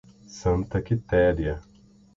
[0.27, 1.61] Santa Quitéria